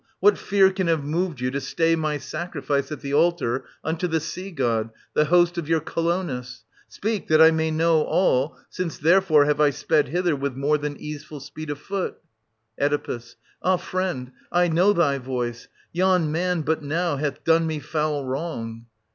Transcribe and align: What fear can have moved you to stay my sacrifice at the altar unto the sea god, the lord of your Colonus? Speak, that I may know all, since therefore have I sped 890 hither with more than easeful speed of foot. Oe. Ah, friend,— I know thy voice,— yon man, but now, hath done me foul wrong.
What 0.19 0.35
fear 0.39 0.71
can 0.71 0.87
have 0.87 1.03
moved 1.03 1.41
you 1.41 1.51
to 1.51 1.61
stay 1.61 1.95
my 1.95 2.17
sacrifice 2.17 2.91
at 2.91 3.01
the 3.01 3.13
altar 3.13 3.65
unto 3.83 4.07
the 4.07 4.19
sea 4.19 4.49
god, 4.49 4.89
the 5.13 5.25
lord 5.29 5.55
of 5.59 5.69
your 5.69 5.79
Colonus? 5.79 6.63
Speak, 6.87 7.27
that 7.27 7.39
I 7.39 7.51
may 7.51 7.69
know 7.69 8.01
all, 8.05 8.57
since 8.67 8.97
therefore 8.97 9.45
have 9.45 9.61
I 9.61 9.69
sped 9.69 10.07
890 10.07 10.11
hither 10.17 10.35
with 10.35 10.55
more 10.55 10.79
than 10.79 10.97
easeful 10.97 11.39
speed 11.39 11.69
of 11.69 11.77
foot. 11.77 12.17
Oe. 12.81 12.97
Ah, 13.61 13.77
friend,— 13.77 14.31
I 14.51 14.67
know 14.69 14.91
thy 14.91 15.19
voice,— 15.19 15.67
yon 15.91 16.31
man, 16.31 16.63
but 16.63 16.81
now, 16.81 17.17
hath 17.17 17.43
done 17.43 17.67
me 17.67 17.77
foul 17.77 18.25
wrong. 18.25 18.87